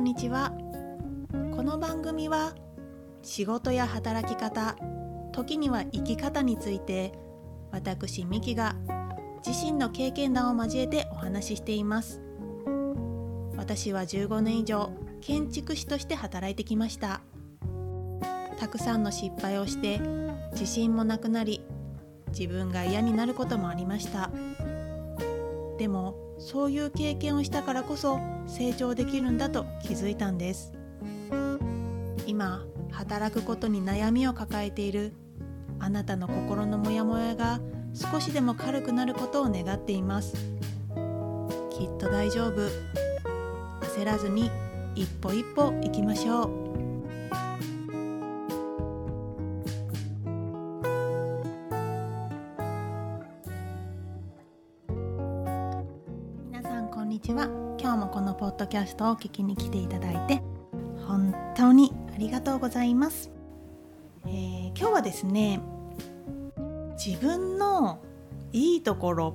[0.00, 0.50] んにちは。
[1.54, 2.54] この番組は
[3.20, 4.74] 仕事や働き方
[5.30, 7.12] 時には生き方について
[7.70, 8.76] 私ミキが
[9.46, 12.22] 自身の経験談を交えてお話ししています。
[13.58, 14.90] 私は15年以上
[15.20, 17.20] 建築士として働いてきました。
[18.58, 20.00] たくさんの失敗をして
[20.52, 21.60] 自信もなくなり
[22.28, 24.30] 自分が嫌になることもありました。
[25.76, 30.72] でもそういう経験をしたからこそ成長できるんだと気づいたんです。
[32.26, 35.12] 今働くことに悩みを抱えている
[35.78, 37.60] あなたの心のモヤモヤが
[37.94, 40.34] 少しでも軽くなることを願っています。
[41.70, 42.68] きっと大丈夫。
[43.96, 44.50] 焦らずに
[44.94, 46.69] 一歩一歩行きましょう。
[58.70, 60.42] キャストを聞きに来ていただいて
[61.06, 63.30] 本当にありがとうございます、
[64.24, 65.60] えー今日はですね
[67.04, 68.00] 自分の
[68.52, 69.26] いいところ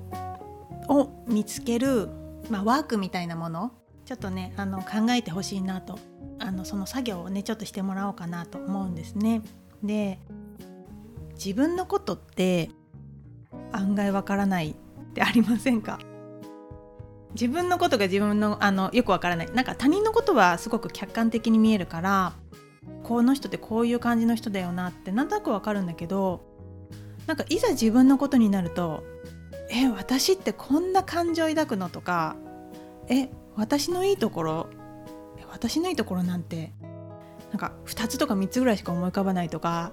[0.88, 2.08] を見つける、
[2.50, 3.74] まあ、ワークみたいなもの
[4.06, 6.00] ちょっとねあの考えてほしいなと
[6.40, 9.42] あのその作業をねちょっとしてもらおうかなと思うんですね。
[9.84, 10.20] で
[11.34, 12.70] 自分のことって
[13.74, 14.74] 案外わからないっ
[15.14, 16.00] てありませんか？
[17.36, 22.34] 自分のことが自分のあのよくわからないなんか他人のことはすごく客観的に見えるから
[23.04, 26.42] この人ってこういう感じの人だよなってなんとなくわかるんだけど
[27.28, 29.04] なんかいざ自分のことになると
[29.70, 32.36] え私ってこんな感情抱くのとか
[33.10, 34.70] え私のいいところ
[35.52, 36.74] 私のいいところなんて
[37.52, 39.92] なんか2つとか3つぐらいしか思い浮かばないとか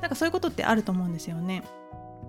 [0.00, 1.62] なんかそういうことってあると思うんですよね。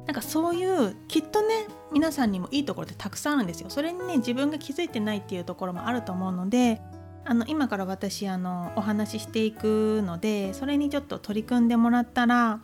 [0.05, 3.69] なんかそういうきっとね皆さんにもいいところってたくさんあるんですよ。
[3.69, 6.81] それにね自分が気づいてないっていうところもあると思うので
[7.23, 12.59] あの今から私あのお話ししていくのでそれにちょっと取り組んでもらったら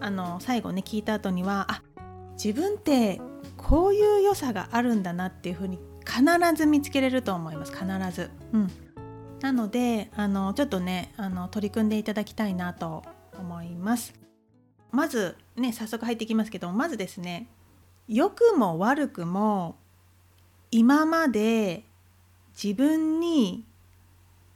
[0.00, 1.82] あの最後ね聞いた後にはあ
[2.42, 3.20] 自分って
[3.56, 6.22] こういう良さがあるんだなっていうふうに必
[6.54, 8.30] ず見つけれると思います必ず。
[8.52, 8.70] うん、
[9.40, 13.02] なのであのちょっとねあの取り組んでいただきたいなと
[13.38, 14.14] 思います。
[14.92, 17.48] まずね早速入っていきますけどまずですね
[18.08, 19.76] 良くも悪くも
[20.70, 21.84] 今まで
[22.62, 23.64] 自分に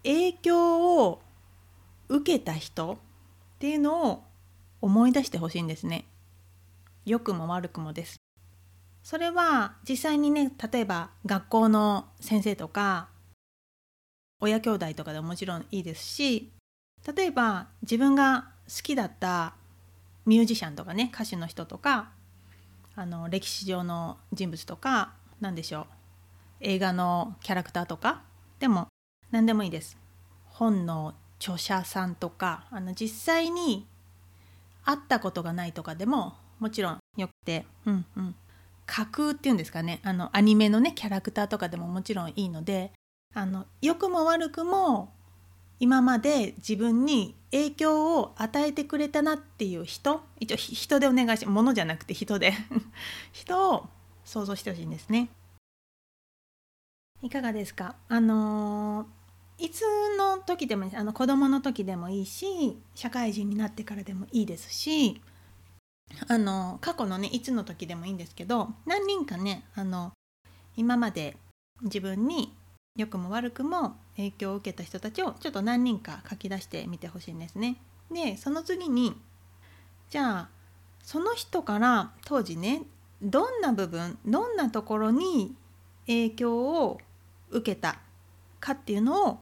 [0.03, 1.21] 影響を
[2.09, 2.97] 受けた人っ
[3.59, 4.25] ていうのを
[4.81, 6.07] 思い出してほしいんですね。
[7.05, 8.17] 良くも悪くもです。
[9.03, 13.09] それは実際にね例えば学校の先生とか
[14.41, 16.51] 親兄弟とかでももちろんいいですし
[17.15, 19.55] 例えば自分が好きだった
[20.27, 22.11] ミュージシャンとかね歌手の人とか
[22.95, 25.87] あの歴史上の人物とか何でしょう
[26.61, 28.23] 映画のキャラクターとか
[28.59, 28.89] でも
[29.31, 29.97] 何でもいいです。
[30.47, 33.87] 本の著者さんとかあの実際に
[34.85, 38.35] 会ったことがないとかでももちろんよくて、うんうん、
[38.87, 42.93] 架空っていうんですかねあのアニメのねキャラクターとかでももちろんいいので
[43.35, 45.13] あの良くも悪くも
[45.79, 52.53] 今まで自分に影響を与えてくれたなっていう人一応人でお願いしものじゃなくて人で
[53.33, 53.89] 人を
[54.25, 55.29] 想像してほしいんですね。
[57.23, 57.97] いかがですか？
[58.09, 59.07] あの
[59.59, 59.83] いつ
[60.17, 65.21] の時でもあの子供の時でもいいし社会人になってからでもいいですし
[66.29, 70.13] あの過去のねいつの時でもいいんですけど何人かねあの
[70.77, 71.37] 今まで
[71.83, 72.57] 自分に
[72.97, 77.77] 良くも悪くも影響を受けた人たちをちょっと何人か書き出してみてほしいんですね。
[78.11, 79.15] でその次に
[80.11, 80.49] じゃあ
[81.03, 82.83] その人から当時ね
[83.23, 85.55] どんな部分どんなところに
[86.07, 87.01] 影響を
[87.51, 87.99] 受けた
[88.59, 89.39] かっていうのを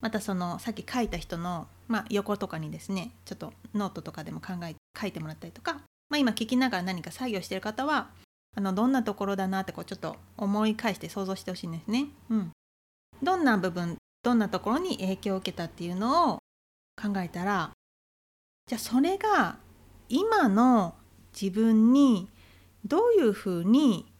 [0.00, 5.74] またそのさっき書いた人の、まあ、横とかにですねちょっとノートとかでも考え書いてもらったりとか、
[6.08, 8.10] まあ、今聞きながら何か作業してる方は
[8.56, 12.06] あのどんなところだなってこうちょっと思い返して想像してほしいんですね。
[12.30, 12.52] うん、
[13.22, 16.38] どんな部分どんなところに影響を受けたっていうのを
[17.00, 17.70] 考えたら
[18.66, 19.56] じゃあそれが
[20.08, 20.94] 今の
[21.40, 22.28] 自分に
[22.84, 24.12] どういうふうに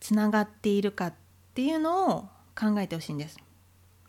[0.00, 1.14] つながっているかっ
[1.54, 2.28] ていうのを
[2.58, 3.38] 考えてほしいんです。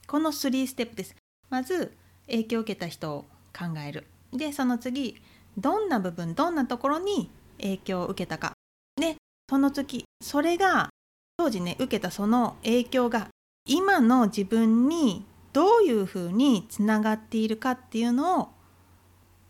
[0.07, 1.15] この3ステップです。
[1.49, 1.95] まず
[2.27, 3.25] 影響を受けた人を
[3.57, 4.05] 考える。
[4.33, 5.21] でその次
[5.57, 8.53] どんな部分どんなところに影響を受けたか。
[8.97, 9.15] で
[9.49, 10.89] その次それが
[11.37, 13.29] 当時ね受けたその影響が
[13.67, 18.49] 今の自分にどういうふうにつながっているかっていうのを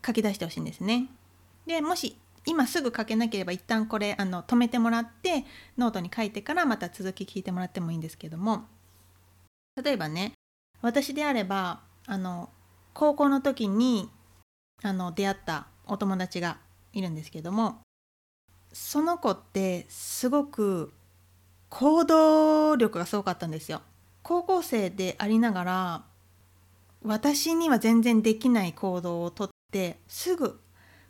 [0.05, 1.09] 書き出してほしいんですね。
[1.65, 5.45] でもし今すぐ書けなければ一旦これあの止めてもらって
[5.77, 8.65] ノートに書いてからまた続き聞いてもらってもいいんですけども
[9.83, 10.33] 例えばね
[10.81, 12.51] 私であればあの
[12.93, 14.09] 高校の時に
[14.83, 16.59] あの出会ったお友達が
[16.93, 17.79] いるんですけども
[18.71, 20.93] その子ってすごく
[21.69, 23.81] 行動力がすごかったんですよ。
[24.25, 26.03] 高校生でありながら
[27.03, 30.59] 私には全然できない行動をとってすぐ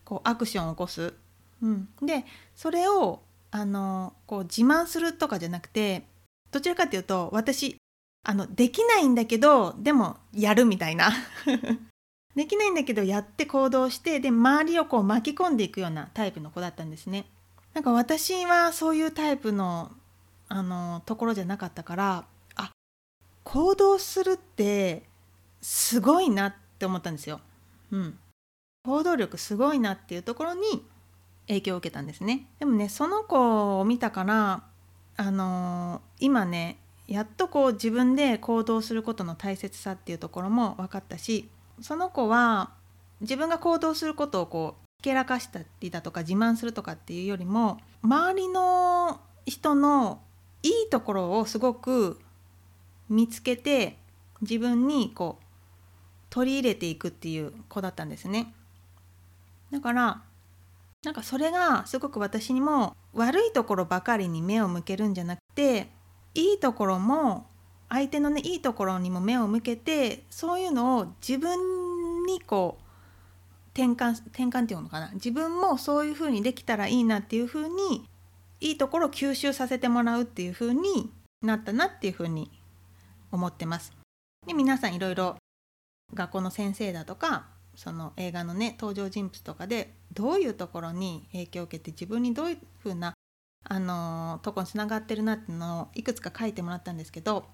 [0.03, 1.13] こうアクションを起こす。
[1.63, 2.25] うん、で
[2.57, 3.21] それを
[3.51, 6.03] あのこう自慢するとかじゃなくて
[6.51, 7.77] どちらかっていうと私
[8.25, 11.09] あのできないんだけどでもやるみたいな
[12.35, 17.25] できないんだけどやって行動してで周りをこう巻き込んでいくようなタイプの子だったんですね。
[17.73, 19.94] なんか私はそういうタイプの
[20.50, 22.25] あのところじゃなかったから
[23.45, 25.03] 行動するって
[25.62, 27.39] すごいなって思ったんですよ。
[27.92, 28.19] うん、
[28.83, 30.83] 行動力すごいなっていうところに
[31.47, 32.47] 影響を受けたんですね。
[32.59, 34.63] でもねその子を見たから
[35.15, 36.77] あの今ね
[37.07, 41.50] やっとこう自分で行動することの大切さっていうところも分かったし
[41.80, 42.71] その子は
[43.21, 50.21] 自分が行動することをこうひけらかしたりだとか自慢するとかっていうよりも周りの人の
[50.63, 52.19] いいところをすごく
[53.10, 53.98] 見つけて
[54.42, 55.44] 自分にこう
[56.30, 58.54] 取り入れていくっていう子だったんですね。
[59.72, 60.22] だから
[61.04, 65.88] なんかそれがすごく私にも悪いところばかりに目を向けるんじゃなくて
[66.34, 67.46] いいところも
[67.90, 72.86] 相手のねいいところにも目を向けてそういうのを自分にこう
[73.74, 78.08] 転換転換っていうのかな自分もそういうふうにできたらいいなっていうふうに
[78.60, 81.12] いいところを吸収させてもらうっていうふうに
[81.42, 82.50] なったなっていうふうに
[83.36, 83.94] 思ってます。
[84.48, 85.36] で皆さんいろいろ
[86.14, 93.14] 学校の先生だとかその映画のね登場人物とかでどういうところに影響を受けて自分にどういうふうな
[93.68, 97.46] あのとこにつながってるなっていうのをいくつか書いてもらったんですけど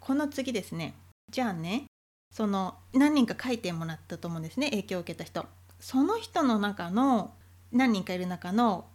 [0.00, 0.94] この次ですね
[1.30, 1.84] じゃあね
[2.32, 5.46] その何人か書いてもらったと思うんですね影響を受けた人
[5.78, 7.34] その人の中の
[7.70, 8.86] 何人かいる中の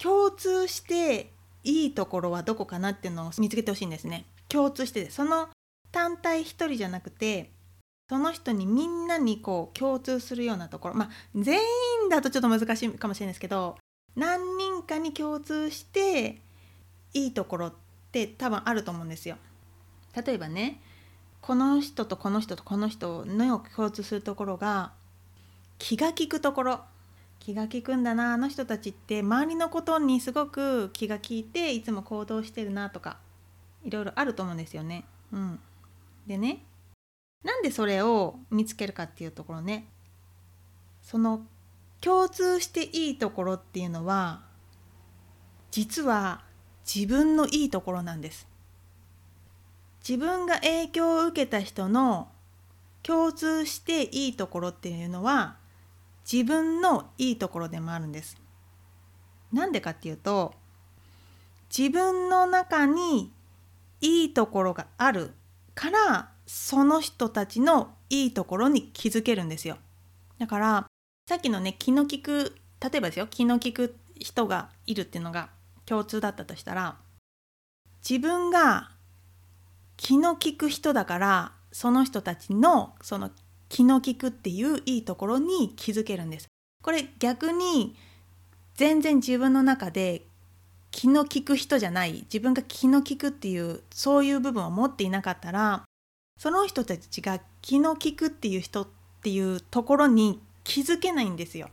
[0.00, 1.32] 共通して
[1.64, 5.48] いいところはどこかなっていうのを見つけてほしいんですね共通してその
[5.92, 7.50] 単体一人じゃなくて
[8.08, 11.60] その人にみんなにこう共通するようなところまあ全
[12.02, 13.76] 員だとちょっと難しいかもしれないですけど
[14.16, 16.40] 何人かに共通して
[17.14, 17.72] いいところっ
[18.10, 19.36] て多分あると思うんですよ。
[20.14, 20.82] 例えばね
[21.40, 24.92] この人とこの人とこの人の共通するところが
[25.78, 26.80] 気が利くところ
[27.40, 33.16] 気が利くんだなあの人たちって周りのことにすごく気が利いていつも行動してるなとか
[33.82, 35.04] いろいろあると思うんですよね。
[35.32, 35.58] うん、
[36.26, 36.64] でね
[37.42, 39.88] なんでそれを見つけるかっていうところね。
[41.02, 41.44] その
[42.00, 44.42] 共通していいところっていうのは
[45.72, 46.42] 実は
[46.84, 48.48] 自分のいいところなんです。
[50.06, 52.28] 自分が影響を受けた人の
[53.02, 55.56] 共通していいところっていうのは
[56.30, 58.40] 自分のいいところでもあるんです。
[59.52, 60.54] なんでかっていうと
[61.76, 63.32] 自分の中に
[64.00, 65.32] いいところがある
[65.74, 69.78] からその人たちのいいところに気づけるんですよ
[70.38, 70.86] だから
[71.28, 75.50] さっきのね気の利く例えばですよ気の利く人がいるっていうのが
[75.86, 76.96] 共通だったとしたら
[78.08, 78.90] 自分が
[79.96, 83.30] 気の利く人だからその人たちのその
[83.68, 86.48] 気の利くっていういいところに気づけるんです。
[86.82, 87.96] これ逆に
[88.74, 90.26] 全然自分の中で
[90.92, 95.82] 気の利く人じゃない自分が気の利くっていうそういう部分を持っていなかったら
[96.38, 98.88] その人たちが気の利くっていう人っ
[99.22, 101.70] ていうところに気づけないんですよ。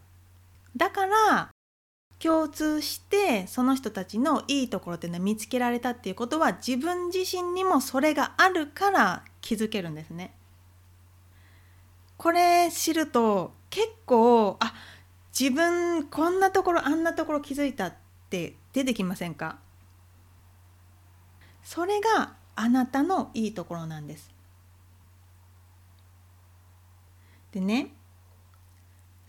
[0.75, 1.49] だから
[2.19, 10.33] 共通してその人たちのいいところっていうのは見つけられたっていうことは自分自身にもそれがあるから気づけるんですね。
[12.17, 14.73] これ知ると結構あ
[15.37, 19.59] 自分こんなところあんなところ気づいたって出てきませんか？
[21.63, 24.31] それがあなたのいいところなんです。
[27.51, 27.93] でね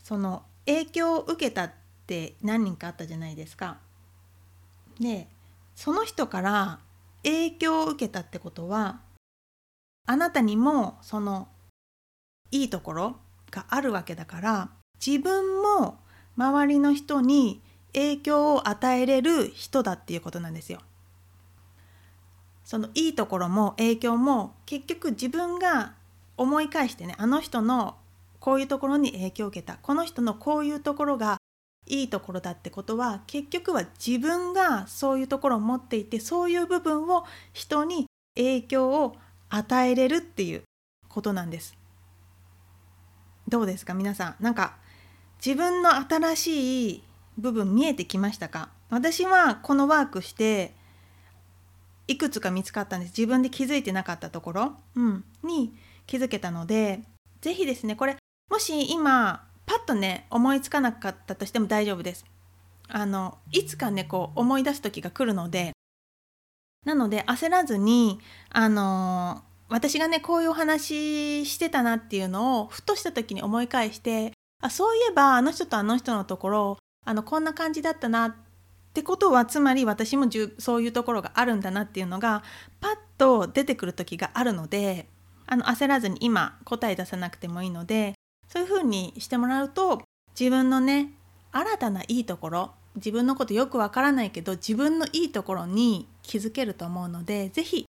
[0.03, 1.71] その影響を受けたっ
[2.05, 3.77] て何人かあったじゃないですか。
[4.99, 5.27] で
[5.75, 6.79] その人から
[7.23, 8.99] 影響を受けたってことは
[10.05, 11.47] あなたにもその
[12.51, 13.15] いいところ
[13.49, 14.69] があるわけだから
[15.05, 15.99] 自分も
[16.35, 17.61] 周りの人に
[17.93, 20.79] 影響を与えれる人だっていうことなんですよ。
[22.63, 25.93] そのいいところも影響も結局自分が
[26.37, 27.97] 思い返してねあの人の
[28.39, 31.37] こういうところに影響を受けたこの人のこういうところが
[31.87, 38.05] いいところだってことは結局は自分がそういうところを持っていてそういう部分を人に
[38.37, 39.17] 影響を
[39.49, 40.63] 与えれるっていう
[41.09, 41.75] ことなんです。
[43.49, 43.93] どうですか？
[43.93, 44.35] 皆さん。
[44.39, 44.77] なんか
[45.45, 47.03] 自分の新しい
[47.41, 48.69] 部分見えてきましたか？
[48.89, 50.73] 私はこのワークして
[52.07, 53.09] いくつか見つかったんです。
[53.09, 55.73] 自分で気づいてなかったところ、うん、に
[56.07, 57.01] 気づけたので
[57.41, 58.17] 是非ですねこれ
[58.49, 62.25] もし今パッとね思いつかなかったとしても大丈夫です。
[62.87, 65.71] あのいつかねこう思い出す時が来るので。
[66.83, 68.19] なので焦らずに
[68.49, 74.33] あの私がねこういうお話してたなっていうのをふっとした時に思い返して
[74.63, 78.35] あそういえばあの人とあの人のところあのこんな感じだったなっ
[78.93, 80.27] てことはつまり私も
[80.59, 82.43] そういうところがあるんだなっていうのが
[82.79, 85.07] パッと出てくる時があるので
[85.47, 88.13] あの焦らずに今答え出さなくてもいいので
[88.47, 90.01] そういうふうにしてもらうと
[90.39, 91.13] 自分のね
[91.51, 97.85] 新たないいところ自分のことよくわからないけど自分のいいところに気づけると思うので是非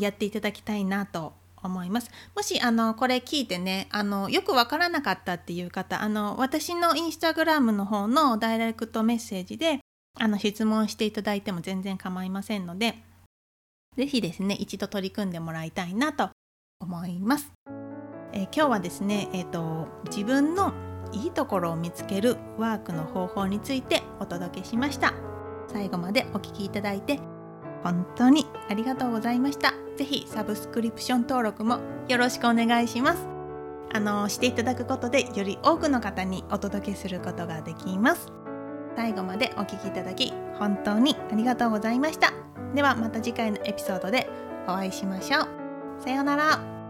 [0.00, 2.10] やっていただきたいなと思います。
[2.34, 9.80] もしあのこれ聞いてねあのよくわからなかったっていう方あの私のインスタグラムの方のダイレクトメッセージで
[10.18, 12.96] あの質問していただいても全然構いませんので
[13.96, 16.30] 是非ですね一度取り組んでもらいたいなと
[16.80, 17.52] 思います。
[18.32, 20.72] え今日はですね、えーと、自分の
[21.12, 25.12] いいところを見つけるワークの方法についてお届けしました
[25.68, 27.20] 最後までお聴きいただいて
[27.82, 29.74] 本当にありがとうございました。
[29.96, 33.26] ぜひサブスクリプション登録もよろしくお願いします。
[33.94, 38.32] あのしていただくことでより多くの方にお届けすることができます。
[38.96, 42.32] 最後までお聴きいただき本当にありがとうございました。
[42.74, 44.28] ではまた次回のエピソードで
[44.66, 45.48] お会いしましょう。
[46.02, 46.81] さようなら。